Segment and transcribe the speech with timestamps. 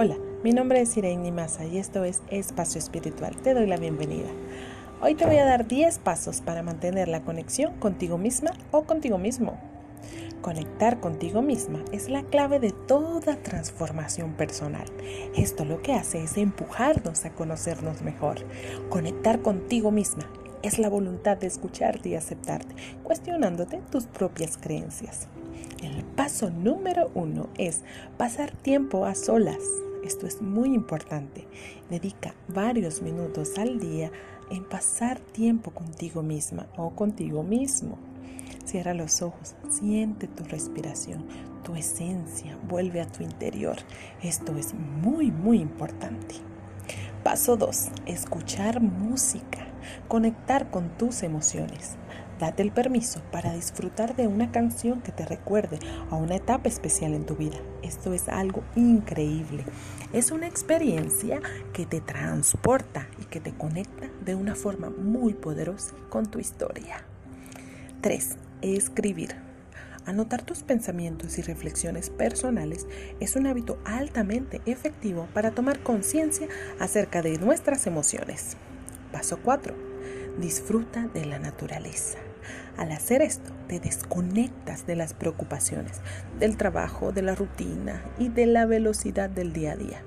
[0.00, 3.34] Hola, mi nombre es Irene Maza y esto es Espacio Espiritual.
[3.34, 4.28] Te doy la bienvenida.
[5.02, 9.18] Hoy te voy a dar 10 pasos para mantener la conexión contigo misma o contigo
[9.18, 9.58] mismo.
[10.40, 14.86] Conectar contigo misma es la clave de toda transformación personal.
[15.36, 18.36] Esto lo que hace es empujarnos a conocernos mejor.
[18.90, 20.30] Conectar contigo misma
[20.62, 25.26] es la voluntad de escucharte y aceptarte, cuestionándote tus propias creencias.
[25.82, 27.82] El paso número uno es
[28.16, 29.58] pasar tiempo a solas.
[30.04, 31.46] Esto es muy importante.
[31.90, 34.10] Dedica varios minutos al día
[34.50, 37.98] en pasar tiempo contigo misma o contigo mismo.
[38.64, 41.26] Cierra los ojos, siente tu respiración,
[41.64, 43.76] tu esencia, vuelve a tu interior.
[44.22, 46.36] Esto es muy, muy importante.
[47.24, 47.88] Paso 2.
[48.06, 49.66] Escuchar música.
[50.06, 51.96] Conectar con tus emociones.
[52.38, 57.14] Date el permiso para disfrutar de una canción que te recuerde a una etapa especial
[57.14, 57.56] en tu vida.
[57.82, 59.64] Esto es algo increíble.
[60.12, 61.40] Es una experiencia
[61.72, 67.02] que te transporta y que te conecta de una forma muy poderosa con tu historia.
[68.02, 68.36] 3.
[68.62, 69.34] Escribir.
[70.06, 72.86] Anotar tus pensamientos y reflexiones personales
[73.18, 76.46] es un hábito altamente efectivo para tomar conciencia
[76.78, 78.56] acerca de nuestras emociones.
[79.12, 79.74] Paso 4.
[80.38, 82.18] Disfruta de la naturaleza.
[82.78, 86.00] Al hacer esto, te desconectas de las preocupaciones,
[86.38, 90.02] del trabajo, de la rutina y de la velocidad del día a día.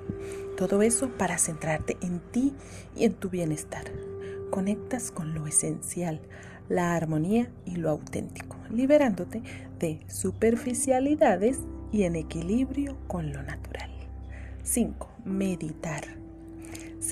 [0.56, 2.54] Todo eso para centrarte en ti
[2.96, 3.84] y en tu bienestar.
[4.50, 6.20] Conectas con lo esencial,
[6.70, 9.42] la armonía y lo auténtico, liberándote
[9.78, 11.60] de superficialidades
[11.92, 13.90] y en equilibrio con lo natural.
[14.62, 15.10] 5.
[15.26, 16.21] Meditar.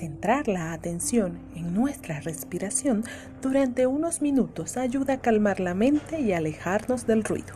[0.00, 3.04] Centrar la atención en nuestra respiración
[3.42, 7.52] durante unos minutos ayuda a calmar la mente y alejarnos del ruido.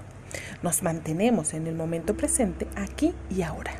[0.62, 3.73] Nos mantenemos en el momento presente, aquí y ahora.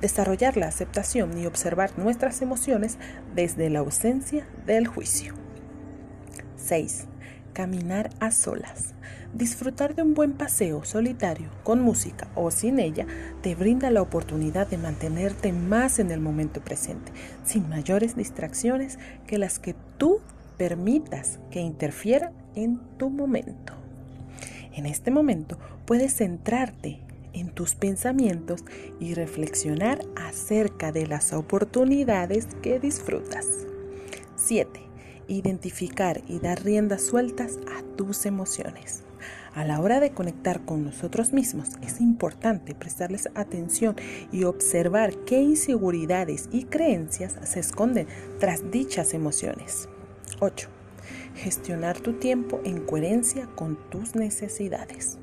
[0.00, 2.96] Desarrollar la aceptación y observar nuestras emociones
[3.34, 5.34] desde la ausencia del juicio.
[6.56, 7.08] 6
[7.56, 8.92] caminar a solas.
[9.32, 13.06] Disfrutar de un buen paseo solitario, con música o sin ella,
[13.40, 17.12] te brinda la oportunidad de mantenerte más en el momento presente,
[17.46, 20.20] sin mayores distracciones que las que tú
[20.58, 23.72] permitas que interfieran en tu momento.
[24.74, 27.00] En este momento puedes centrarte
[27.32, 28.66] en tus pensamientos
[29.00, 33.46] y reflexionar acerca de las oportunidades que disfrutas.
[34.36, 34.85] 7
[35.28, 39.02] identificar y dar riendas sueltas a tus emociones.
[39.54, 43.96] A la hora de conectar con nosotros mismos es importante prestarles atención
[44.30, 48.06] y observar qué inseguridades y creencias se esconden
[48.38, 49.88] tras dichas emociones.
[50.40, 50.68] 8.
[51.36, 55.18] Gestionar tu tiempo en coherencia con tus necesidades.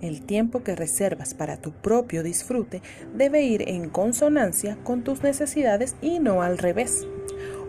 [0.00, 2.82] El tiempo que reservas para tu propio disfrute
[3.14, 7.06] debe ir en consonancia con tus necesidades y no al revés.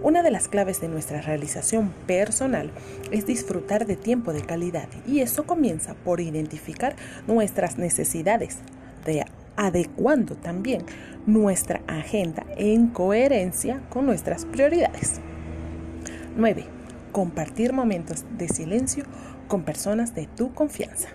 [0.05, 2.69] Una de las claves de nuestra realización personal
[3.09, 6.95] es disfrutar de tiempo de calidad y eso comienza por identificar
[7.25, 8.59] nuestras necesidades,
[9.03, 10.83] de adecuando también
[11.25, 15.21] nuestra agenda en coherencia con nuestras prioridades.
[16.38, 16.65] 9.
[17.11, 19.05] Compartir momentos de silencio
[19.47, 21.09] con personas de tu confianza.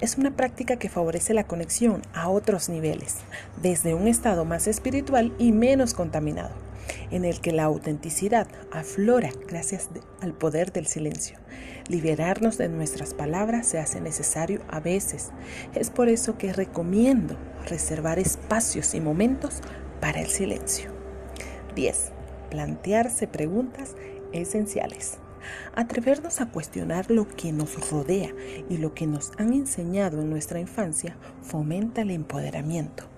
[0.00, 3.16] Es una práctica que favorece la conexión a otros niveles,
[3.60, 6.65] desde un estado más espiritual y menos contaminado
[7.10, 9.88] en el que la autenticidad aflora gracias
[10.20, 11.38] al poder del silencio.
[11.88, 15.30] Liberarnos de nuestras palabras se hace necesario a veces.
[15.74, 17.36] Es por eso que recomiendo
[17.66, 19.60] reservar espacios y momentos
[20.00, 20.90] para el silencio.
[21.74, 22.12] 10.
[22.50, 23.94] Plantearse preguntas
[24.32, 25.18] esenciales.
[25.74, 28.30] Atrevernos a cuestionar lo que nos rodea
[28.68, 33.15] y lo que nos han enseñado en nuestra infancia fomenta el empoderamiento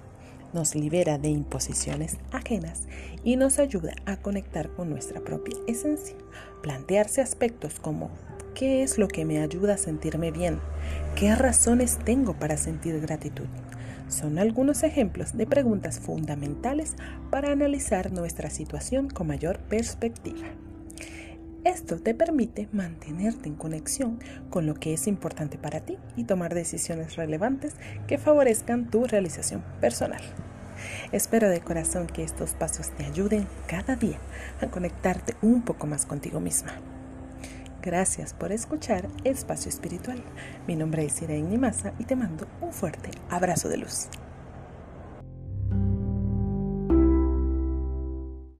[0.53, 2.82] nos libera de imposiciones ajenas
[3.25, 6.16] y nos ayuda a conectar con nuestra propia esencia.
[6.62, 8.10] Plantearse aspectos como
[8.54, 10.60] ¿qué es lo que me ayuda a sentirme bien?
[11.14, 13.46] ¿Qué razones tengo para sentir gratitud?
[14.08, 16.96] Son algunos ejemplos de preguntas fundamentales
[17.31, 20.46] para analizar nuestra situación con mayor perspectiva.
[21.69, 26.55] Esto te permite mantenerte en conexión con lo que es importante para ti y tomar
[26.55, 27.75] decisiones relevantes
[28.06, 30.23] que favorezcan tu realización personal.
[31.12, 34.17] Espero de corazón que estos pasos te ayuden cada día
[34.62, 36.73] a conectarte un poco más contigo misma.
[37.82, 40.23] Gracias por escuchar Espacio Espiritual.
[40.67, 44.09] Mi nombre es Irene Nimasa y te mando un fuerte abrazo de luz.